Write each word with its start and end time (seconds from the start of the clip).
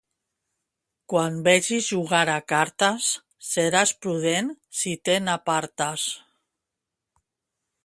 Quan 1.11 1.35
vegis 1.47 1.89
jugar 1.95 2.21
a 2.37 2.37
cartes, 2.53 3.11
seràs 3.49 3.93
prudent 4.07 4.51
si 4.81 4.97
te 5.11 5.21
n'apartes. 5.27 6.09